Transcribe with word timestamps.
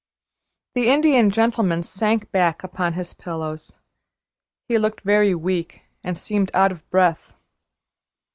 The 0.73 0.89
Indian 0.91 1.29
Gentleman 1.29 1.83
sank 1.83 2.31
back 2.31 2.63
upon 2.63 2.93
his 2.93 3.13
pillows. 3.13 3.73
He 4.67 4.79
looked 4.79 5.01
very 5.01 5.35
weak, 5.35 5.81
and 6.03 6.17
seemed 6.17 6.49
out 6.55 6.71
of 6.71 6.89
breath. 6.89 7.35